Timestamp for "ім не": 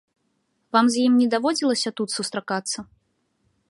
1.05-1.27